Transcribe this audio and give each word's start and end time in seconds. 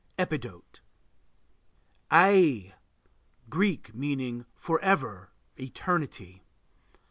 Epidote. 0.17 0.79
AEI 2.09 2.73
Greek, 3.51 3.93
meaning 3.93 4.47
"forever," 4.55 5.29
"eternity." 5.59 6.41